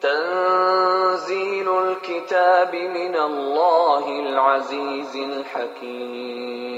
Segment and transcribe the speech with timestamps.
[0.00, 6.76] تنزيل الكتاب من الله العزيز الحكيم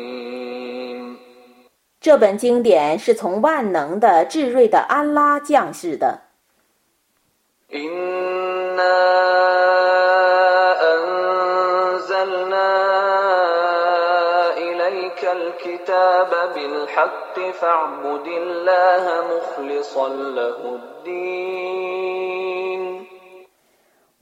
[2.00, 6.20] 这本经典是从万能的、至睿的安拉降世的。
[7.74, 8.96] إنا
[10.94, 12.70] أنزلنا
[14.56, 22.21] إليك الكتاب بالحق فاعبد الله مخلصا له الدين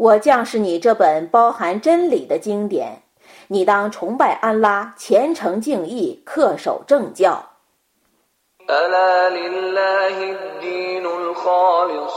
[0.00, 3.02] 我降示你这本包含真理的经典，
[3.48, 7.42] 你当崇拜安拉，虔诚敬意，恪守正教。
[8.68, 12.14] ألا لله الدين الخالص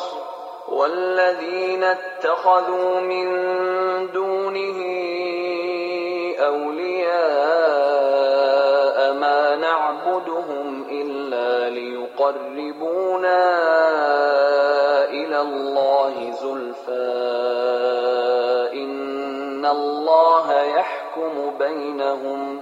[19.73, 22.61] الله يحكم بينهم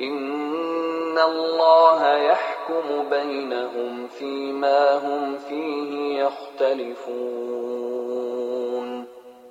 [0.00, 7.48] إن الله يحكم بينهم فيما هم فيه يختلفون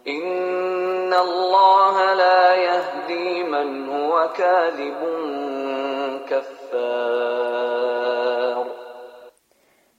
[0.08, 5.02] إن الله لا يهدي من هو كاذب
[6.30, 7.38] كفار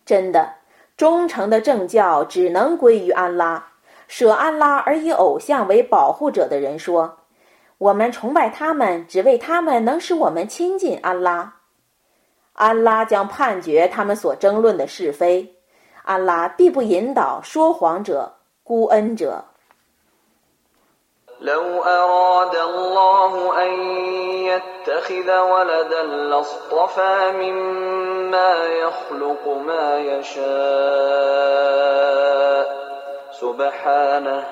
[0.07, 0.55] 真的，
[0.97, 3.63] 忠诚的正教只能归于安拉。
[4.13, 11.55] 舍安拉而以偶像为保护者的人说：“我们崇拜他们，只为他们能使我们亲近安拉。”
[12.55, 15.55] 安拉将判决他们所争论的是非。
[16.03, 19.45] 安拉必不引导说谎者、孤恩者。
[21.41, 23.71] لو أراد الله أن
[24.43, 30.49] يتخذ ولدا لاصطفى مما يخلق ما يشاء
[33.43, 34.45] سبحانه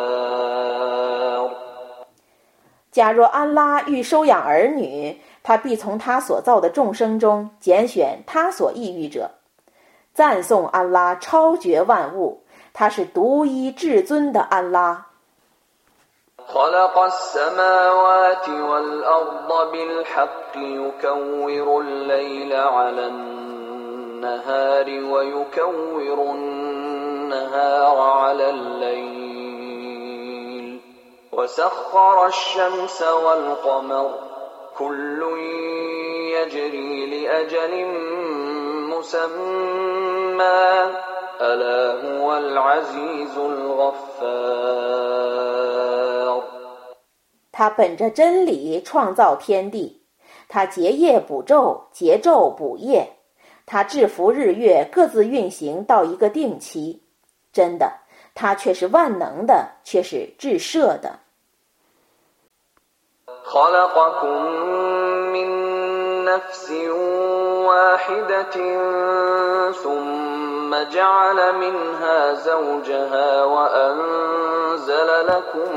[2.91, 9.29] 假若安拉欲收养儿女，他必从他所造的众生中拣选他所意欲者。
[10.13, 12.41] 赞颂安拉超绝万物，
[12.73, 15.05] 他是独一至尊的安拉。
[16.47, 23.62] خلق السماوات والأرض بالحق يكور الليل على النهار
[25.11, 29.99] ويكور النهار على الليل
[31.31, 34.11] وسخر الشمس والقمر
[34.77, 35.23] كل
[36.33, 37.85] يجري لأجل
[38.89, 40.69] مسمى
[41.41, 44.79] ألا هو العزيز الغفار
[47.51, 50.03] 他本着真理创造天地，
[50.47, 53.17] 他结夜补昼，结昼补夜，
[53.65, 57.03] 他制服日月各自运行到一个定期。
[57.51, 57.91] 真的，
[58.35, 61.19] 他却是万能的，却是至赦的。
[63.43, 64.41] خلقكم
[65.33, 65.49] من
[66.25, 66.71] نفس
[67.65, 68.55] واحدة
[69.71, 75.69] ثم جعل منها زوجها وأنزل لكم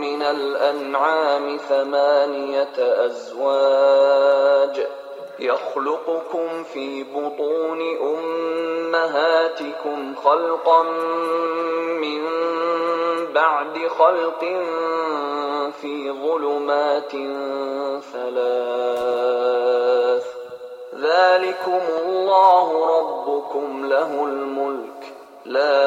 [0.00, 2.76] من الأنعام ثمانية
[3.06, 4.86] أزواج
[5.39, 7.81] يخلقكم في بطون
[8.95, 10.83] أمهاتكم خلقا
[12.01, 12.21] من
[13.33, 14.39] بعد خلق
[15.81, 17.11] في ظلمات
[18.13, 19.29] ثلاث.
[20.95, 25.13] ذلكم الله ربكم له الملك.
[25.45, 25.81] لا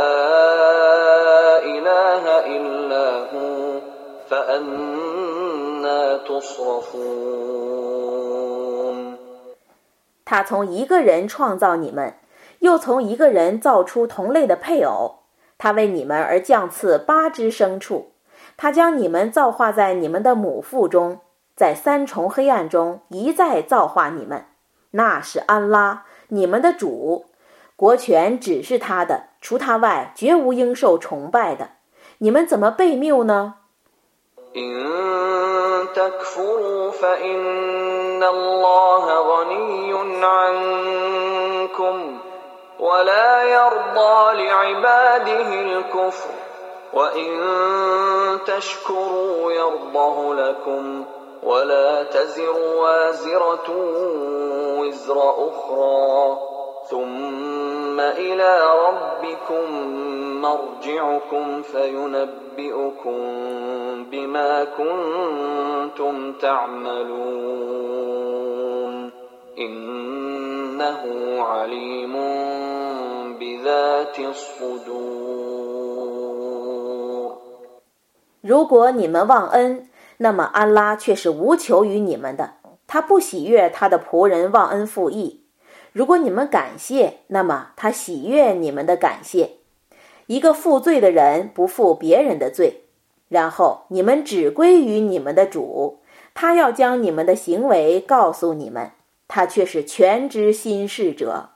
[1.64, 2.24] إله
[2.56, 3.80] إلا هو
[4.30, 7.52] فأنا تصرفون.
[10.32, 12.14] 他从一个人创造你们，
[12.60, 15.16] 又从一个人造出同类的配偶。
[15.58, 18.12] 他为你们而降赐八只牲畜，
[18.56, 21.20] 他将你们造化在你们的母腹中，
[21.54, 24.46] 在三重黑暗中一再造化你们。
[24.92, 27.26] 那是安拉，你们的主，
[27.76, 31.72] 国权只是他的，除他外绝无应受崇拜的。
[32.16, 33.56] 你们怎么悖谬呢
[34.54, 35.51] ？إن
[35.94, 42.18] تكفروا فإن الله غني عنكم
[42.80, 46.30] ولا يرضى لعباده الكفر
[46.92, 51.04] وإن تشكروا يرضه لكم
[51.42, 53.70] ولا تزر وازرة
[54.78, 56.51] وزر أخرى
[56.89, 58.51] ثم إلى
[58.87, 59.65] ربكم
[60.41, 63.19] مرجعكم فينبئكم
[64.11, 67.77] بما كنتم تعملون
[69.59, 69.97] إن
[70.77, 72.13] إنه عليم
[73.39, 74.97] بذات الصدور
[78.41, 82.51] 如果你们忘恩，那么安拉却是无求于你们的，
[82.85, 85.40] 他不喜悦他的仆人忘恩负义。
[85.93, 89.51] 如果你们感谢，那么他喜悦你们的感谢。
[90.27, 92.83] 一个负罪的人不负别人的罪，
[93.29, 95.99] 然后你们只归于你们的主，
[96.33, 98.91] 他要将你们的行为告诉你们，
[99.27, 101.49] 他却是全知心事者。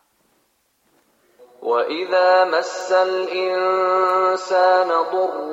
[1.61, 5.51] وإذا مس الإنسان ضر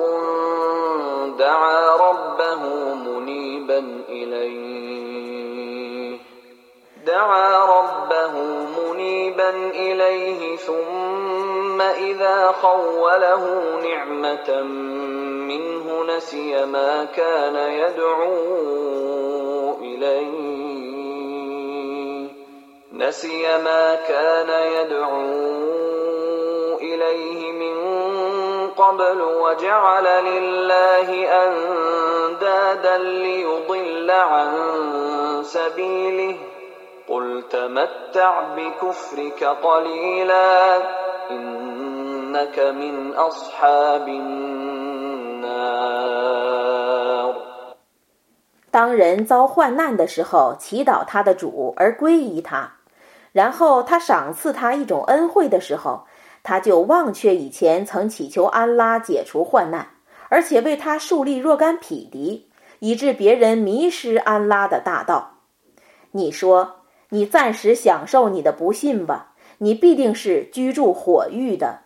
[1.37, 2.61] دعا ربه
[2.95, 3.79] منيبا
[4.09, 4.89] إليه
[7.05, 8.33] دعا ربه
[9.34, 14.62] منيبا إليه ثم إذا خوله نعمة
[15.48, 18.34] منه نسي ما كان يدعو
[19.80, 21.14] إليه
[22.92, 25.54] نسي ما كان يدعو
[26.80, 27.76] إليه من
[28.70, 34.50] قبل وجعل لله أندادا ليضل عن
[35.42, 36.53] سبيله
[37.07, 40.81] قل تمتع بكفرك قليلا
[41.31, 45.39] إنك من أصحاب النار
[48.71, 52.73] 当人遭患难的时候，祈祷他的主而归依他，
[53.31, 56.05] 然后他赏赐他一种恩惠的时候。
[56.41, 59.87] 他就忘却以前曾祈求安拉解除患难，
[60.29, 62.49] 而且为他树立若干匹敌，
[62.79, 65.31] 以致别人迷失安拉的大道。
[66.11, 66.75] 你说，
[67.13, 71.81] 你暂时享受你的不信吧，你必定是居住火狱的。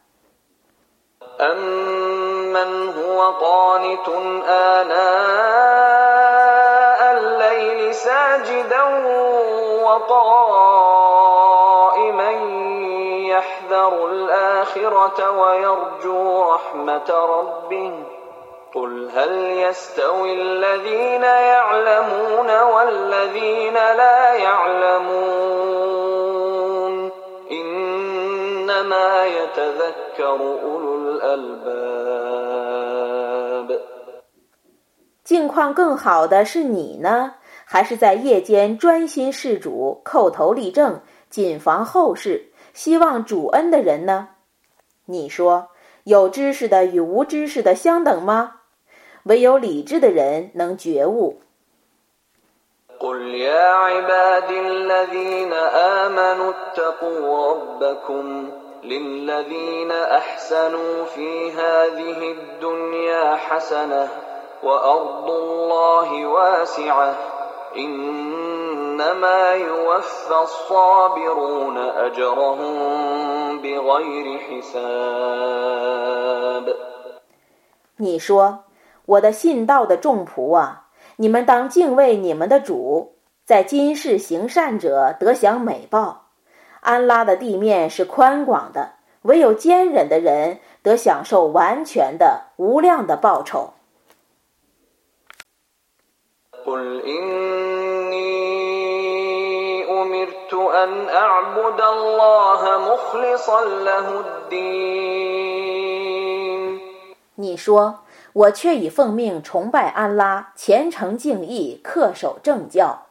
[13.33, 17.93] يحذر الآخرة ويرجو رحمة ربه
[18.73, 19.31] قل هل
[19.61, 25.83] يستوي الذين يعلمون والذين لا يعلمون
[27.51, 32.03] إنما يتذكر أولو الألباب
[35.23, 37.35] 境况更好的是你呢，
[37.65, 40.99] 还是在夜间专心事主、叩头立正、
[41.29, 42.51] 谨防后事？
[42.73, 44.29] 希望主恩的人呢？
[45.05, 45.69] 你说
[46.05, 48.56] 有知识的与无知识的相等吗？
[49.28, 51.38] 唯有理智的人能觉悟。
[78.00, 78.64] 你说，
[79.08, 83.14] 我的信道的众仆啊，你们当敬畏你们的主，
[83.46, 86.26] 在今世行善者得享美报。
[86.80, 93.72] 安拉的地面是宽广的，唯有坚忍的人得享受完全的无量的报酬。
[107.36, 108.00] 你说，
[108.32, 113.06] 我却已奉命崇拜安拉，虔诚敬意，恪守正教。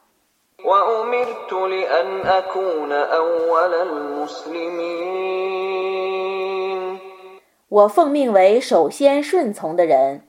[7.68, 10.22] 我奉命为首先顺从的人。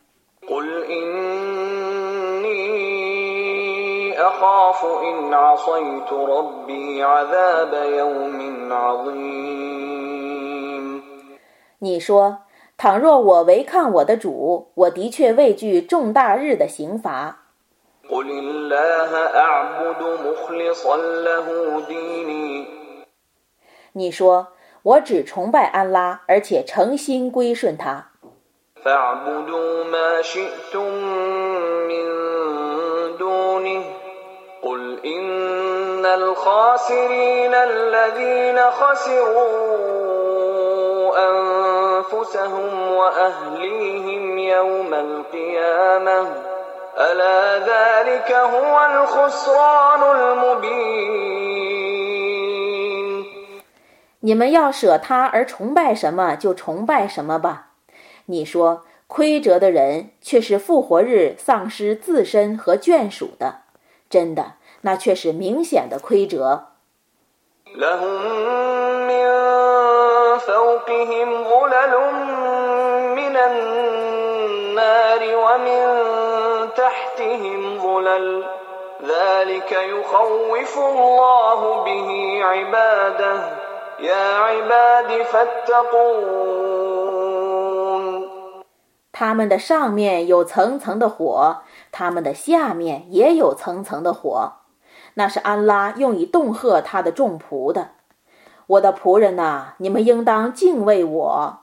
[11.81, 12.39] 你说，
[12.81, 17.39] 倘若我违抗我的主，我的确畏惧重大日的刑罚。
[23.91, 24.47] 你说，
[24.81, 28.11] 我只崇拜安拉，而且诚心归顺他。
[54.21, 57.67] 你们要舍他而崇拜什么就崇拜什么吧。
[58.25, 63.61] 你说，亏折的人却是复活日丧失自身和眷属的，
[64.09, 64.53] 真的。
[64.81, 66.69] 那却是明显的亏折。
[70.38, 71.94] لهم من فوقهم ظلل
[73.14, 75.80] من النار ومن
[76.76, 78.44] تحتهم ظلل
[79.02, 82.08] ذلك يخوف الله به
[82.44, 83.36] عباده
[84.00, 86.64] يا عباد فاتقون
[89.12, 91.58] 他们的上面有层层的火，
[91.92, 94.54] 他们的下面也有层层的火。
[95.14, 97.90] 那是安拉用以恫吓他的众仆的。
[98.68, 101.58] 我的仆人呐，你们应当敬畏我。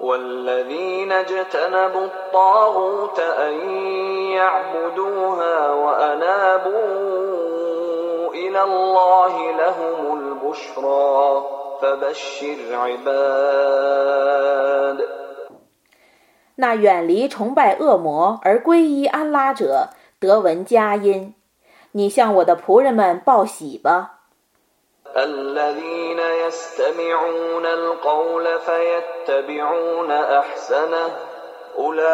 [0.00, 3.54] والذين اجتنبوا الطاغوت أن
[4.30, 6.74] يعبدوها وأنابوا
[8.34, 11.42] إلى الله لهم البشرى
[11.80, 13.84] فبشر عباد
[16.56, 21.34] 那远离崇拜恶魔而皈依安拉者，得闻佳音。
[21.92, 24.17] 你向我的仆人们报喜吧。
[25.16, 31.16] الذين يستمعون القول فيتبعون أحسنه
[31.78, 32.04] أولئك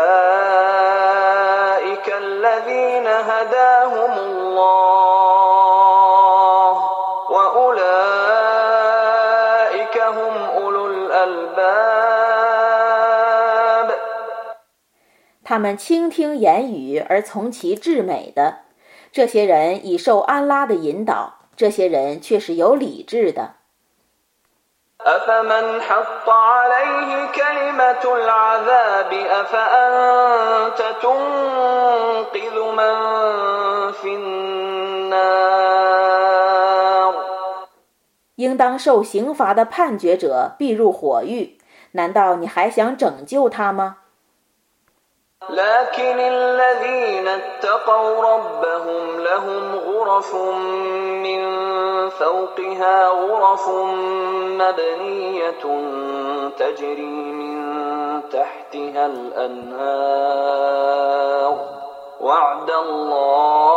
[2.09, 5.51] الذين هداهم الله
[7.31, 8.31] وأولئك
[9.99, 11.51] هم أولو الألباب
[15.43, 18.59] 他们倾听言语而从其至美的，
[19.11, 21.34] 这些人已受安拉的引导。
[21.56, 23.56] 这些人却是有理智的。
[38.36, 41.58] 应当受刑罚的判决者必入火狱
[41.92, 43.98] 难道你还想拯救他吗？
[45.50, 50.36] ？لكن الذين اتقوا ربهم لهم غرف
[51.26, 51.66] من
[52.10, 53.70] فوقها غرف
[54.60, 55.64] مبنية
[56.58, 57.56] تجري من
[58.30, 60.46] تحتها الأنهار
[62.22, 63.76] وعد الله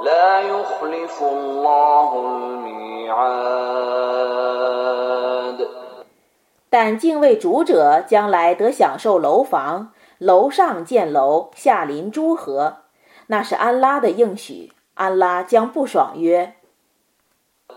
[0.00, 3.64] لا يخلف الله الميعاد
[6.73, 12.77] 但敬畏主者将来得享受楼房，楼上建楼，下临诸河，
[13.27, 16.53] 那是安拉的应许，安拉将不爽约。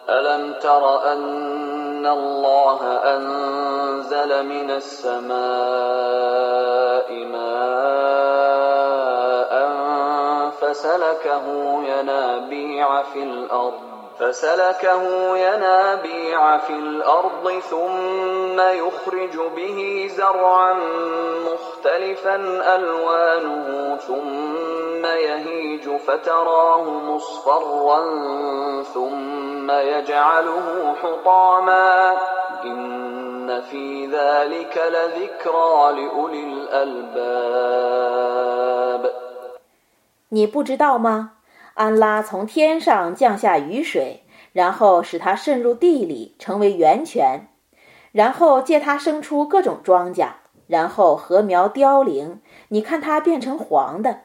[0.08, 2.80] ألم تر أن الله
[3.14, 5.32] أنزل من السماء
[7.32, 7.52] ماء
[10.50, 11.46] فسلكه
[11.84, 13.85] ينابيع في الأرض
[14.18, 15.02] فسلكه
[15.36, 20.74] ينابيع في الأرض ثم يخرج به زرعا
[21.52, 22.36] مختلفا
[22.76, 28.02] ألوانه ثم يهيج فتراه مصفرا
[28.82, 32.16] ثم يجعله حطاما
[32.64, 38.02] إن في ذلك لذكرى لأولي الألباب
[40.30, 41.32] 你不知道吗？
[41.77, 47.49] 安拉从天上降下雨水，然后使它渗入地里，成为源泉，
[48.11, 50.29] 然后借它生出各种庄稼，
[50.65, 54.21] 然后禾苗凋零，你看它变成黄的，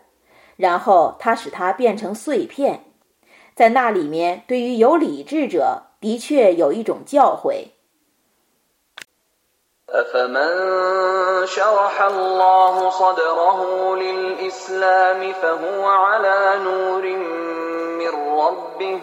[0.56, 2.84] 然后它使它变成碎片，
[3.54, 7.66] 在那里面，对于有理智者，的确有一种教诲。
[9.92, 17.02] أفمن شرح الله صدره للإسلام فهو على نور
[17.98, 19.00] من ربه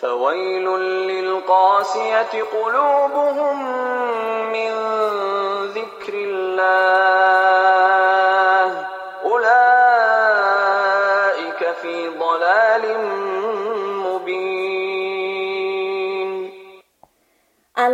[0.00, 0.68] فويل
[1.10, 3.56] للقاسية قلوبهم
[4.52, 4.72] من
[5.74, 7.71] ذكر الله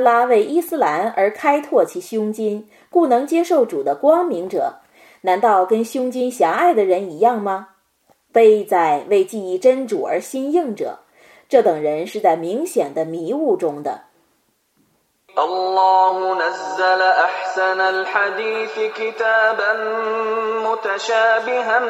[0.02, 4.81] 拉为伊斯兰而开拓其胸襟，故能接受主的光明者，
[5.23, 7.69] 难道跟胸襟狭隘的人一样吗？
[8.33, 10.99] 悲哉，为记忆真主而心硬者，
[11.49, 14.07] 这等人是在明显的迷雾中的。
[15.38, 19.73] الله نزل أحسن الحديث كتابا
[20.64, 21.80] متشابها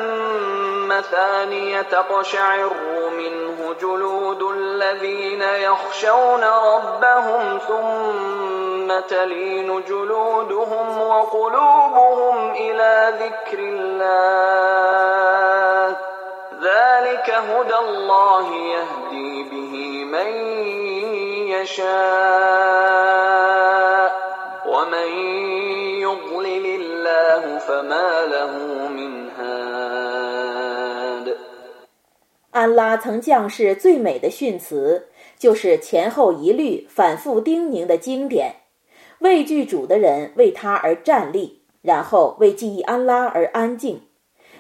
[0.89, 2.73] مثانية تقشعر
[3.11, 14.69] منه جلود الذين يخشون ربهم ثم تلين جلودهم وقلوبهم إلى ذكر الله.
[16.63, 20.27] ذلك هدى الله يهدي به من
[21.49, 23.18] يشاء.
[24.78, 25.10] ومن
[26.00, 28.54] يضلل الله فما له
[28.90, 31.36] من هاد
[32.52, 38.58] 安拉曾降示最美的训词，就是前后一律、反复叮咛的经典。
[39.20, 44.04] 畏惧主的人为他而站立，然后为记忆安拉而安静。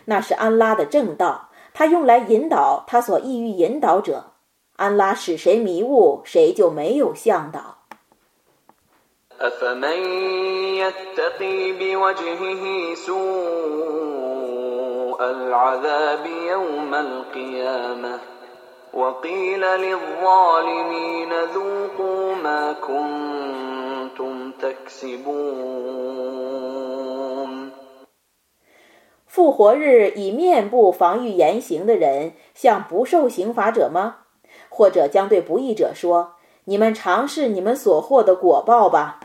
[0.06, 4.32] 那是安拉的正道，他用来引导他所意欲引导者。
[4.76, 7.77] 安拉使谁迷雾，谁就没有向导。
[29.29, 34.17] 复活日以面部防御言行的人，像不受刑罚者吗？
[34.69, 36.33] 或者将对不义者说
[36.67, 39.21] ：“你们尝试你们所获的果报吧。”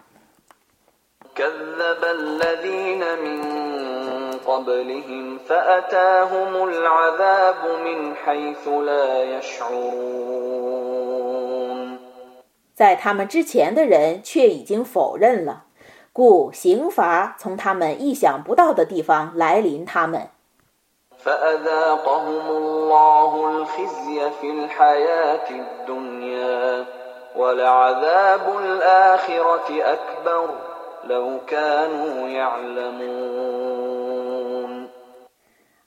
[12.75, 15.65] 在他们之前的人却已经否认了，
[16.11, 20.29] 故刑罚从他们意想不到的地方来临他们。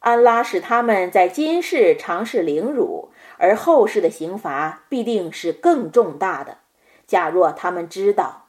[0.00, 3.08] 安拉使他们在今世尝试凌辱，
[3.38, 6.58] 而后世的刑罚必定是更重大的。
[7.06, 8.42] 假若他们知道。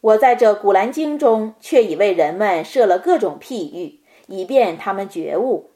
[0.00, 5.70] 我在这古兰经中，却已为人们设了各种譬喻，以便他们觉悟。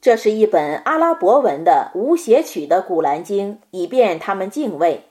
[0.00, 5.04] 这是一本阿拉伯文的无邪曲的古兰经，以便他们敬畏。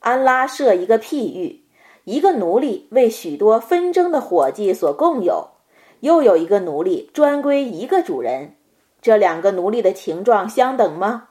[0.00, 1.62] 安拉设一个譬喻，
[2.04, 5.48] 一个奴隶为许多纷争的伙计所共有，
[6.00, 8.56] 又有一个奴隶专归一个主人。
[9.00, 11.28] 这两个奴隶的情状相等吗？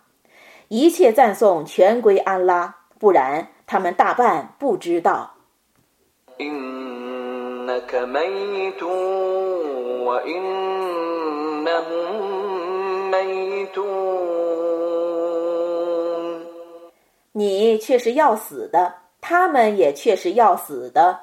[0.67, 5.33] 一切赞颂全归安拉，不然他们大半不知道。
[17.31, 21.19] 你却是要死的，他们也却是要死的。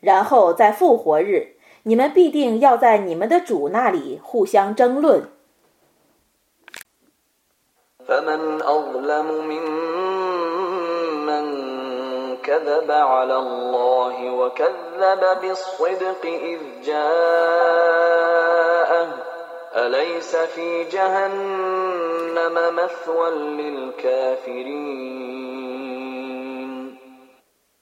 [0.00, 5.28] 然后在复活日，你们必定要在你们的主那里互相争论。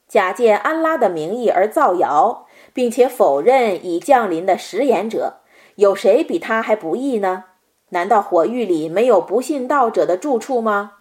[0.07, 5.41] 假借安拉的名义而造谣，并且否认已降临的实言者，
[5.75, 7.45] 有谁比他还不义呢？
[7.89, 10.93] 难道火狱里没有不信道者的住处吗？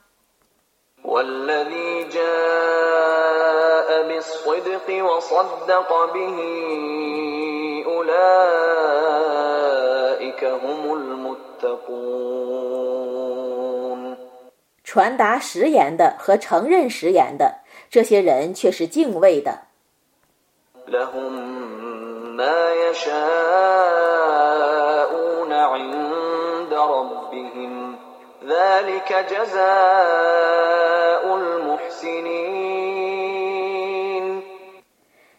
[14.83, 19.67] 传达实言的和承认实言的，这些人却是敬畏的。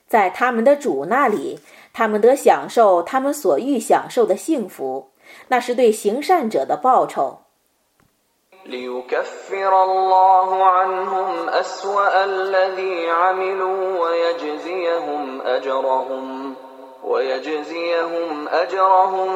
[0.07, 1.61] 在他们的主那里，
[2.00, 5.10] 他们得享受他们所欲享受的幸福，
[5.48, 7.40] 那是对行善者的报酬。
[17.06, 19.32] ويجزيهم أجرهم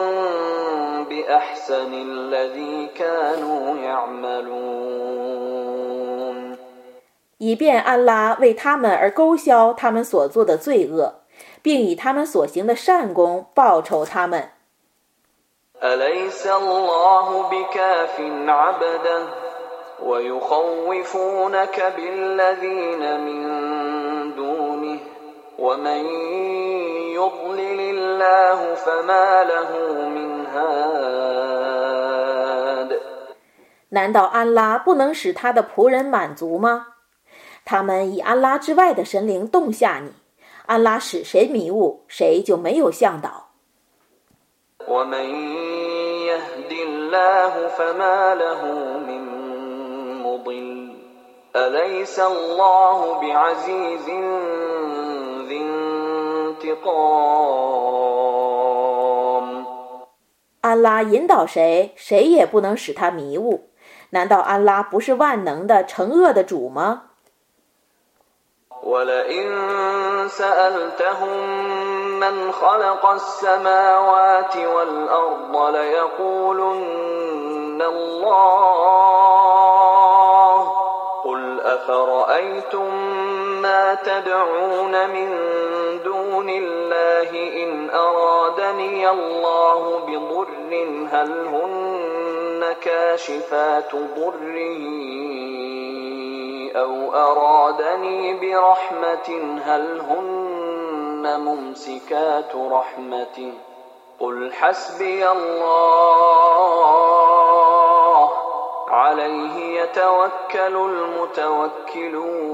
[1.10, 5.20] بأحسن الذي كانوا يعملون
[7.38, 11.22] 以便安拉为他们而勾销他们所做的罪恶，
[11.65, 14.51] 并以他们所行的善功报酬他们。
[33.89, 36.89] 难道安拉不能使他的仆人满足吗？
[37.65, 40.13] 他们以安拉之外的神灵动下你。
[40.67, 43.51] 安拉使谁迷雾谁就没有向导。
[60.63, 63.69] 安拉引导谁谁也不能使他迷雾。
[64.11, 67.11] 难道安拉不是万能的惩恶的主吗？
[68.85, 69.49] ولئن
[70.29, 71.69] سألتهم
[72.21, 79.25] من خلق السماوات والأرض ليقولن الله.
[81.25, 82.95] قل أفرأيتم
[83.63, 85.29] ما تدعون من
[86.05, 87.31] دون الله
[87.65, 90.49] إن أرادني الله بضر
[91.13, 95.25] هل هن كاشفات ضره؟
[96.76, 99.30] أو أرادني برحمة
[99.66, 103.54] هل هن ممسكات رحمته
[104.20, 106.30] قل حسبي الله
[108.90, 112.50] عليه يتوكل المتوكلون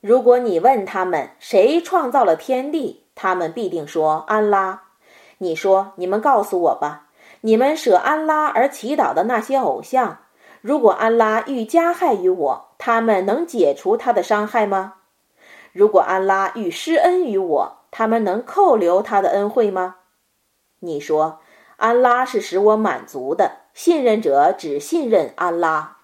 [0.00, 4.82] 如果你问他们谁创造了天地，他们必定说安拉。
[5.38, 7.06] 你说你们告诉我吧，
[7.42, 10.18] 你们舍安拉而祈祷的那些偶像，
[10.60, 14.94] 如果安拉欲加害于我，他们能解除他的伤害吗？
[15.72, 19.96] 如果安拉欲施恩于我，他们能扣留他的恩惠吗？
[20.80, 21.40] 你说
[21.76, 25.96] 安拉是使我满足的，信任者只信任安拉。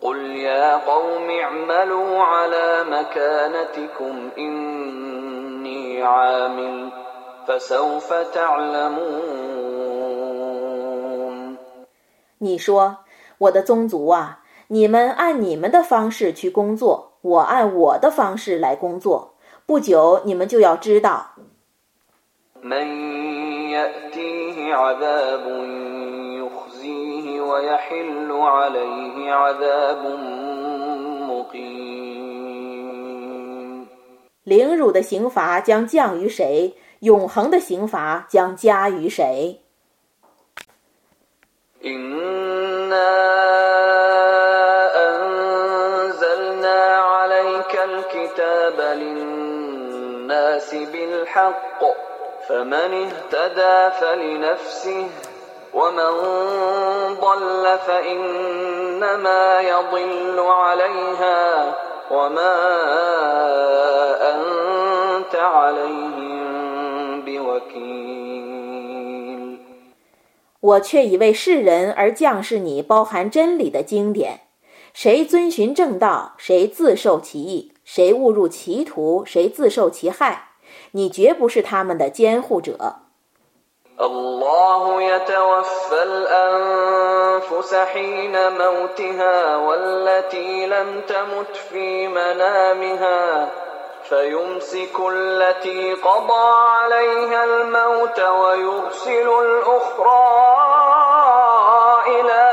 [0.00, 6.90] قل يا قوم اعملوا على مكانتكم إني عامل
[7.46, 9.66] فسوف تعلمون
[12.38, 12.98] 你说，
[13.40, 19.34] 我的宗族啊，你们按你们的方式去工作，我按我的方式来工作。
[19.66, 21.34] 不久，你们就要知道，
[22.62, 22.86] من
[23.70, 25.44] يأتيه عذاب
[26.40, 30.02] يخزيه ويحل عليه عذاب
[31.28, 31.86] مقيم
[34.44, 39.60] 凌辱的刑罚将降于谁，永恒的刑罚将加于谁。
[41.82, 43.29] إنا
[48.90, 51.82] للناس بالحق
[52.48, 55.06] فمن اهتدى فلنفسه
[55.74, 56.12] ومن
[57.20, 61.74] ضل فإنما يضل عليها
[62.10, 62.56] وما
[64.34, 68.06] أنت عليهم بوكيل
[70.60, 74.40] 我却已为世人而降示你包含真理的经典，
[74.92, 80.50] 谁遵循正道，谁自受其益； 谁误入歧途，谁自受其害。
[80.92, 82.96] 你绝不是他们的监护者。
[83.98, 93.48] الله يتوفى الأنفس حين موتها والتي لم تمت في منامها
[94.02, 96.48] فيمسك التي قضى
[96.78, 100.28] عليها الموت ويرسل الأخرى
[102.06, 102.44] إلى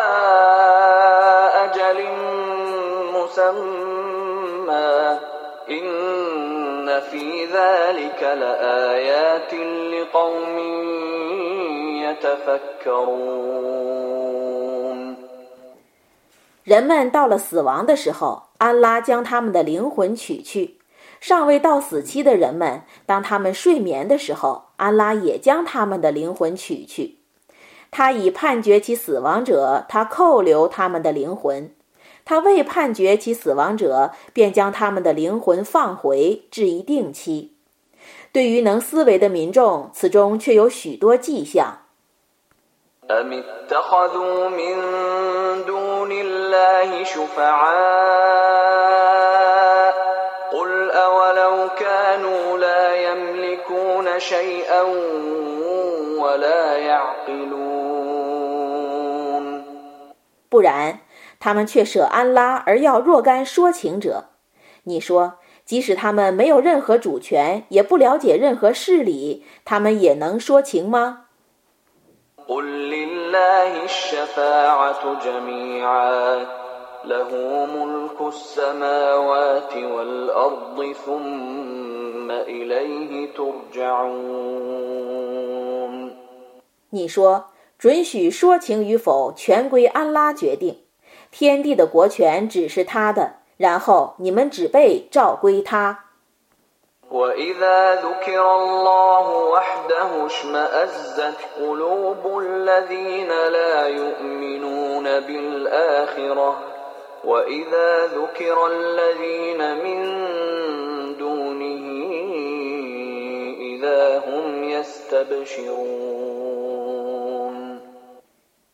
[1.66, 2.00] أجل
[3.14, 3.87] مسمى
[5.70, 9.54] إن في ذلك لآيات
[9.94, 10.58] لقوم
[12.04, 13.74] يتفكرون
[16.66, 20.78] 人们到了死亡的时候，安拉将他们的灵魂取去；
[21.20, 27.20] 尚未到死期的人们，当他们睡眠的时候，安拉也将他们的灵魂取去。
[27.92, 31.70] 他已判决其死亡者，他扣留他们的灵魂；
[32.29, 37.55] 他未判决其死亡者，便将他们的灵魂放回至一定期。
[38.33, 41.79] 对于能思维的民众，此中却有许多迹象。
[60.51, 61.01] 不然。
[61.41, 64.31] 他们却舍安拉而要若干说情者。
[64.85, 71.27] 你说，即使他们没有任何主权，也不了解任何事理，他们也能说情吗？
[86.91, 87.45] 你说，
[87.79, 90.88] 准许说情与否，全归安拉决定。
[91.31, 93.39] 天地的国权只是他的。
[93.59, 96.05] 然后你们只被召归他。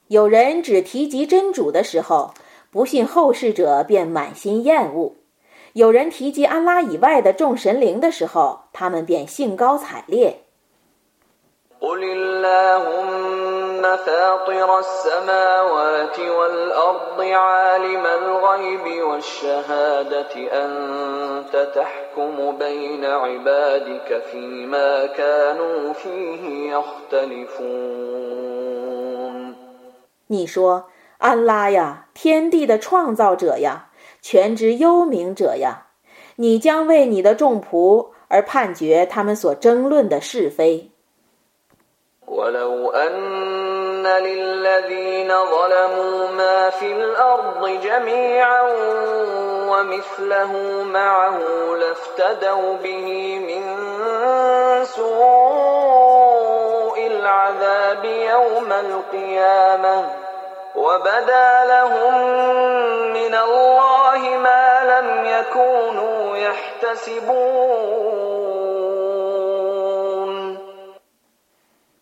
[0.09, 2.35] 有人只提及真主的时候。
[2.75, 5.15] 不信后世者便满心厌恶，
[5.75, 10.41] 有人提及安拉以外的众神灵的时候，他们便兴高采烈。
[30.27, 30.87] 你说。
[31.19, 33.89] 安拉呀，天地的创造者呀，
[34.21, 35.87] 全知幽冥者呀，
[36.37, 40.91] 你将为你的众仆而判决他们所争论的是非。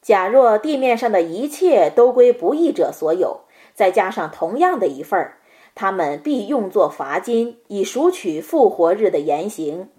[0.03, 3.43] 假若地面上的一切都归不义者所有，
[3.73, 5.39] 再加上同样的一份儿，
[5.77, 9.91] 他们必用作罚金，以赎取复活日的言行。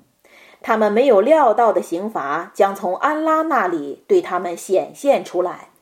[0.62, 5.72] 他们没有料到的刑罚将从安拉那里对他们显现出来。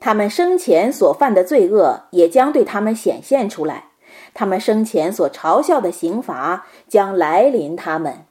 [0.00, 3.84] 他们生前所犯的罪恶也将对他们显现出来，
[4.34, 8.24] 他们生前所嘲笑的刑罚将来临他们。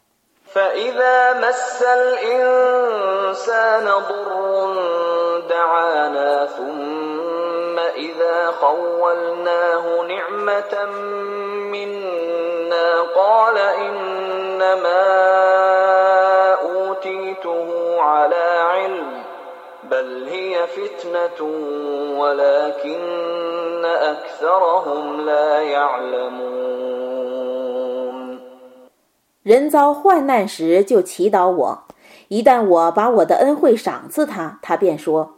[29.43, 31.83] 人遭患难时就祈祷我，
[32.27, 35.36] 一旦我把我的恩惠赏赐他，他便说。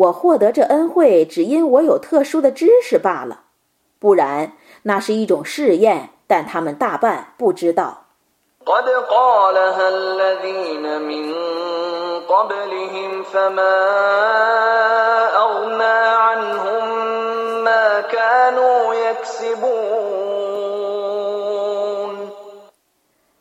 [0.00, 3.40] 我获得这恩惠，只因我有特殊的知识罢了，
[3.98, 4.52] 不然
[4.84, 8.04] 那是一种试验，但他们大半不知道。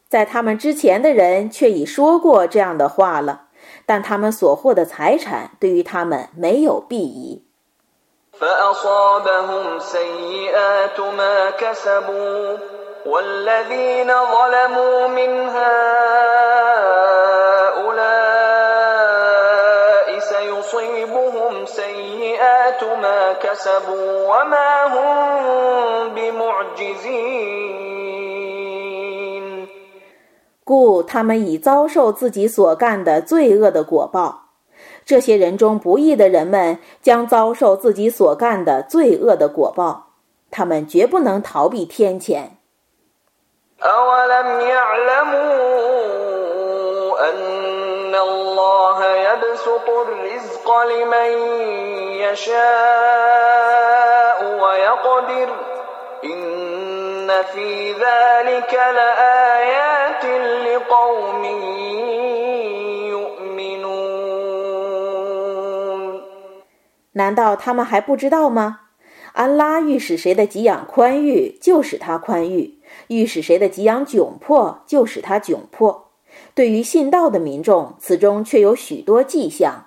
[0.09, 3.43] 在他们之前的人却已说过这样的话了。
[3.89, 7.43] 但他们所获的财产对于他们没有裨益。
[30.69, 34.49] 故他们已遭受自己所干的罪恶的果报。
[35.03, 40.11] 这些人中不义的人们将遭受自己所干的罪恶的果报
[40.51, 42.43] 他们绝不能逃避天谴。
[67.13, 68.79] 难道他们还不知道吗？
[69.33, 76.11] 安拉欲使谁的给养宽裕就使他宽裕欲使谁的给养窘迫就使他窘迫。
[76.55, 79.85] 对于信道的民众此中却有许多迹象。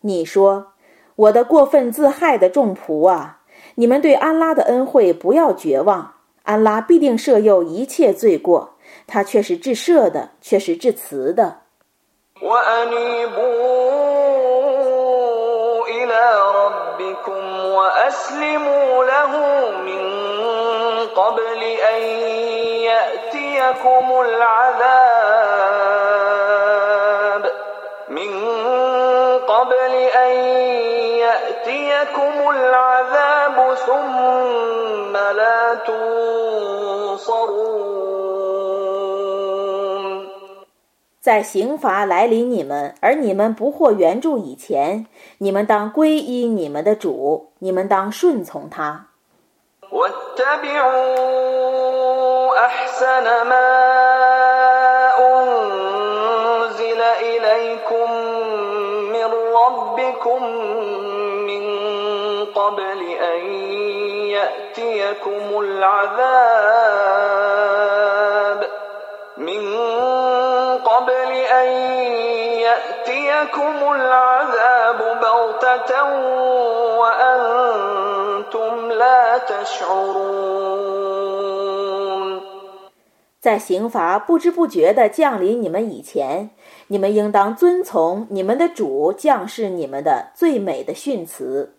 [0.00, 0.66] 你说
[1.16, 3.38] ：“我的过分自害的众仆啊，
[3.76, 8.73] 你们对安拉的恩惠不要绝望，安拉必定赦宥一切罪过，
[9.06, 11.58] 他却是至赦的，却是至慈的。”
[41.24, 45.06] 在刑罚来临你们，而你们不获援助以前，
[45.38, 49.06] 你们当皈依你们的主，你们当顺从他。
[83.40, 86.50] 在刑罚不知不觉地降临你们以前，
[86.86, 91.74] 你们应当遵从你们的主降世你们的最美的训词。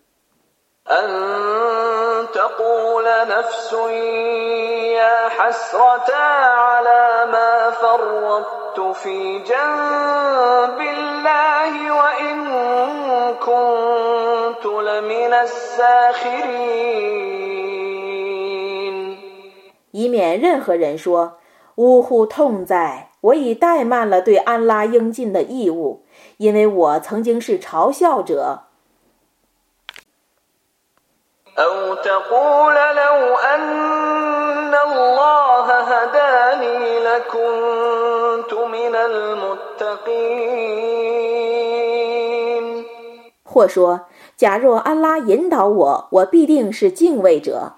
[19.92, 21.38] 以免任何人说
[21.76, 23.10] ：“呜呼，痛哉！
[23.22, 26.04] 我已怠慢了对安拉应尽的义务，
[26.36, 28.64] 因为我曾经是嘲笑者。”
[43.43, 44.01] 或说，
[44.37, 47.73] 假若安拉引导我，我必定是敬畏者。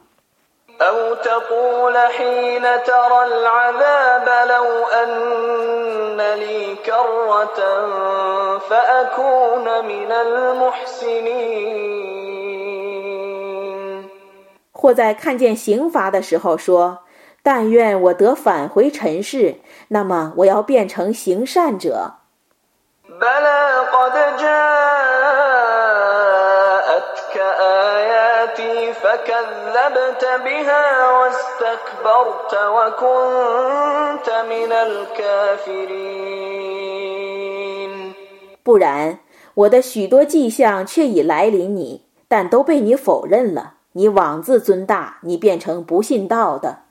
[14.80, 17.00] 或在看见刑罚的时候说
[17.42, 19.56] ：“但愿我得返回尘世，
[19.88, 22.12] 那么我要变成行善者。”
[38.62, 39.18] 不然，
[39.54, 43.77] 我的许多迹象却已来临你，但都被你否认了。
[43.98, 46.82] 你妄自尊大，你变成不信道的。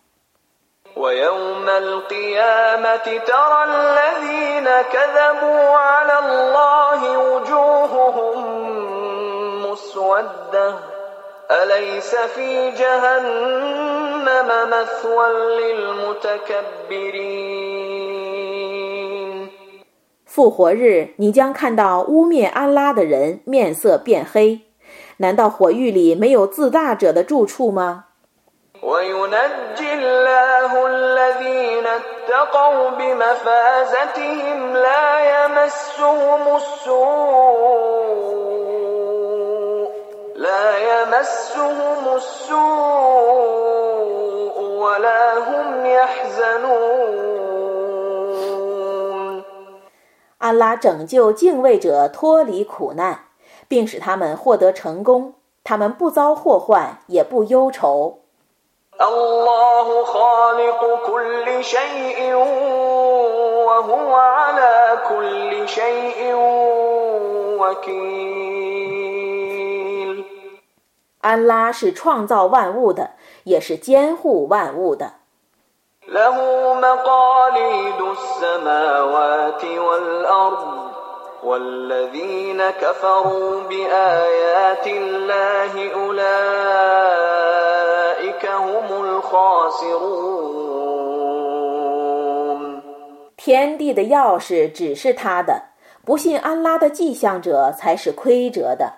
[20.25, 24.66] 复活日，你将看到污蔑安拉的人面色变黑。
[25.17, 28.05] 难道火狱里没有自大者的住处吗？
[50.37, 53.26] 安拉拯救敬畏者脱离苦难。
[53.67, 58.19] 并使他们获得成功，他们不遭祸患，也不忧愁。
[71.21, 73.11] 安拉是创造万物的，
[73.43, 75.13] 也是监护万物的。
[93.37, 95.61] 天地的钥匙只是他的，
[96.03, 98.93] 不信安拉的迹象者才是亏折的。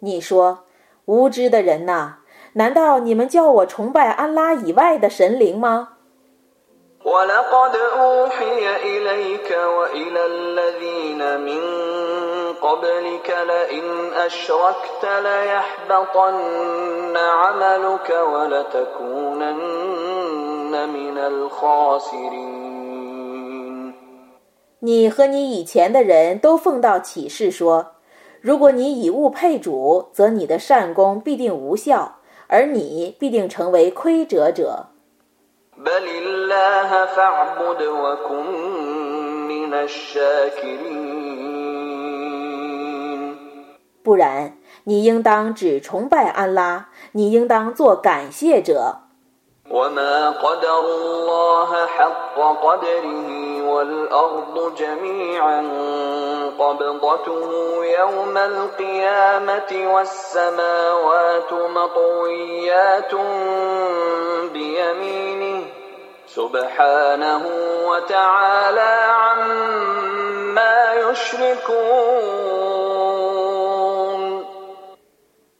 [0.00, 0.64] 你说，
[1.04, 2.16] 无知的人呐，
[2.54, 5.90] 难道你们叫我崇拜安拉以外的神灵吗？
[24.84, 27.92] 你和你以前的人都奉到启示说，
[28.40, 32.16] 如果你以物配主，则你的善功必定无效，
[32.48, 34.86] 而你必定成为亏折者。
[44.02, 49.02] 不然，你应当只崇拜安拉，你应当做感谢者。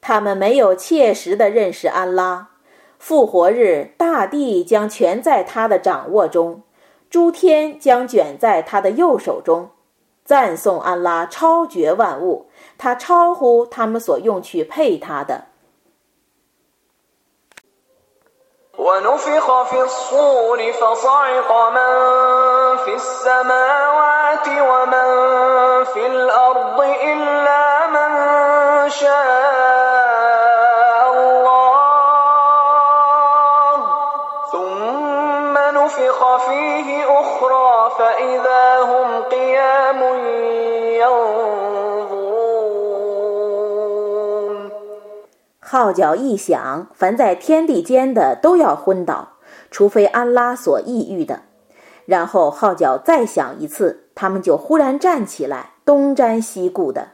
[0.02, 2.51] 他们没有切实地认识安拉。
[3.03, 6.63] 复活日，大地将全在他的掌握中，
[7.11, 9.69] 诸天将卷在他的右手中。
[10.25, 12.47] 赞颂安拉超绝万物，
[12.79, 15.47] 他超乎他们所用去配他的。
[45.61, 49.29] 号角一响，凡在天地间的都要昏倒，
[49.71, 51.41] 除非安拉所抑郁的。
[52.05, 57.09] 然后号角再响一次，他们就忽然站起来，东瞻西顾的。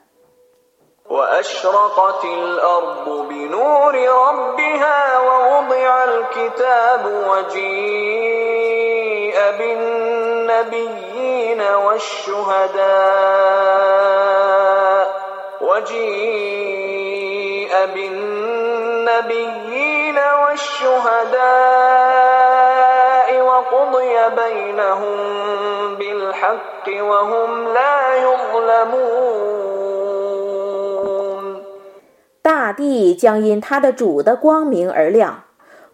[32.43, 35.43] 大地将因他的主的光明而亮，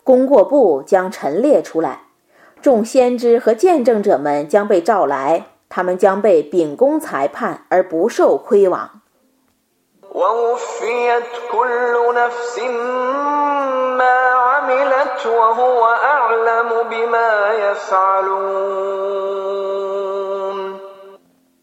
[0.04, 2.03] 功过簿将陈列出来，
[2.64, 9.02] 众先知和见证者们将被召来，他们将被秉公裁判而不受亏枉。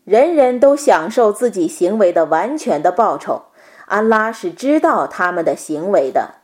[0.06, 3.42] 人人都享受自己行为的完全的报酬，
[3.88, 6.41] 安拉是知道他们的行为的。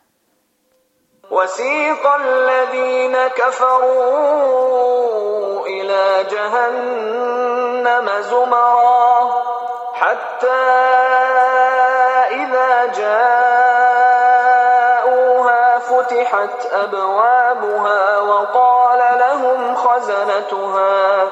[1.37, 4.47] وسيق الذين كفروا
[5.67, 9.29] إلى جهنم زمرا
[9.93, 10.63] حتى
[12.31, 14.19] إذا جاءوها
[15.79, 21.27] فتحت أبوابها وقال لهم خزنتها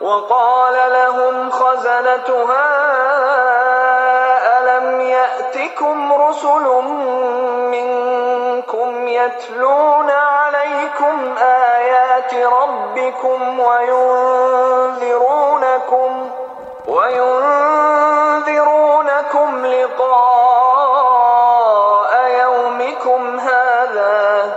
[0.00, 2.68] وقال لهم خزنتها
[4.58, 6.64] ألم يأتكم رسل
[7.70, 7.88] من
[9.08, 15.28] يتلون عليكم آيات ربكم وينذرونكم
[16.88, 18.46] وينذرونكم
[19.66, 20.88] لقاء
[22.42, 24.52] يومكم هذا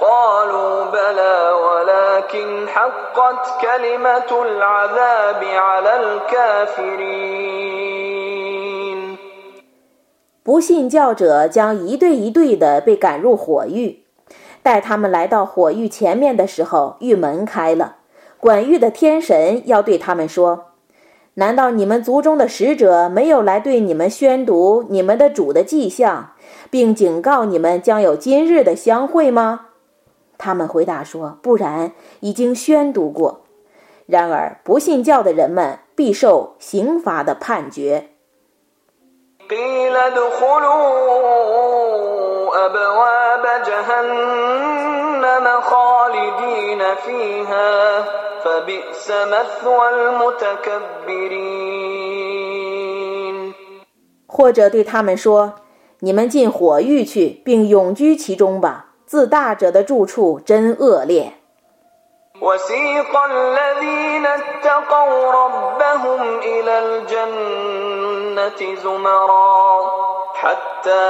[0.00, 7.45] قالوا بلى ولكن حقت كلمة العذاب على الكافرين
[10.46, 14.04] 不信教者将一队一队的被赶入火狱。
[14.62, 17.96] 待他们来到火狱前面的时候，狱门开了，
[18.38, 20.66] 管狱的天神要对他们说
[21.34, 26.34] ：“难道你们族中的使者没有来对你们宣读你们的主的迹象，
[26.70, 29.62] 并警告你们将有今日的相会吗？”
[30.38, 31.90] 他们回答说：“不然，
[32.20, 33.40] 已经宣读过。”
[34.06, 38.10] 然而，不信教的人们必受刑罚的判决。
[54.27, 58.87] 或者对他们说：“你们进火狱去，并永居其中吧。
[59.05, 61.33] 自大者的住处真恶劣。”
[62.41, 67.94] وسيق الذين اتقوا ربهم إلى الجنة
[68.83, 69.91] زمرا
[70.33, 71.09] حتى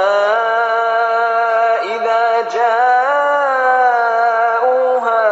[1.82, 3.90] إذا جاءوها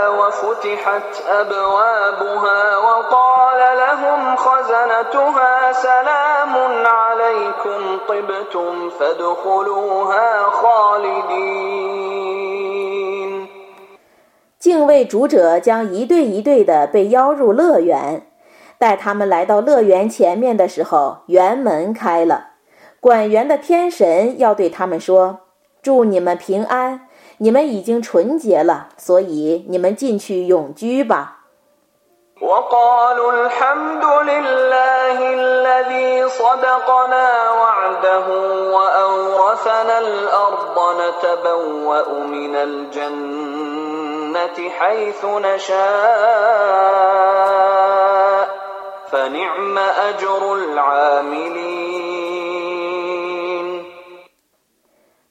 [0.08, 11.90] وفتحت أبوابها وقال لهم خزنتها سلام عليكم طبتم فادخلوها خالدين
[14.60, 18.26] 敬畏主者将一队一队的被邀入乐园，
[18.78, 22.52] 待他们来到乐园前面的时候，园门开了，
[22.98, 31.36] 管园的天神要对他们说：“祝你们平安，你们已经纯洁了，所以你们进去永居吧。”
[44.80, 45.80] حيث نشاء
[49.10, 52.00] فنعم أجر العاملين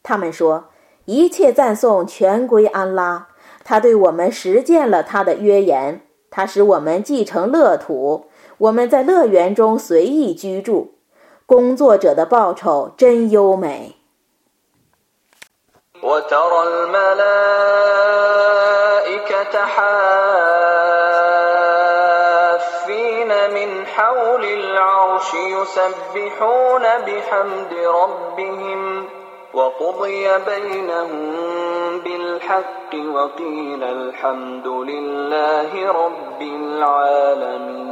[0.03, 3.27] 他们说：“一切赞颂全归安拉，
[3.63, 6.01] 他对我们实践了他的约言，
[6.31, 10.95] 他使我们继承乐土，我们在乐园中随意居住，
[11.45, 13.95] 工作者的报酬真优美。”
[16.01, 17.25] وترى الملائكة
[19.65, 20.32] حافين
[23.93, 29.05] حول العرش يسبحون بحمد ربهم
[29.53, 31.21] وقضي بينهم
[32.03, 37.89] بالحق وقيل الحمد لله رب العالمين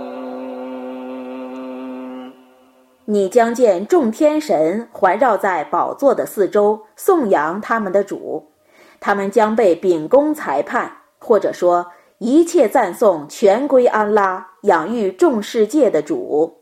[3.09, 8.51] 你将见众天神环绕在宝座的四周，颂扬他们的主。
[8.99, 11.86] 他们将被秉公裁判，或者说
[12.17, 16.61] 一切赞颂全归安拉， 养育众世界的主。